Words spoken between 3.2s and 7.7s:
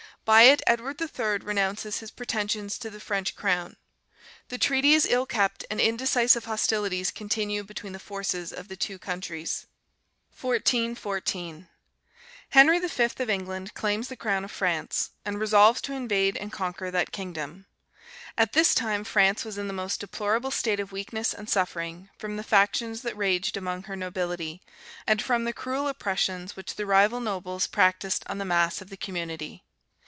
crown. The treaty is ill kept, and indecisive hostilities continue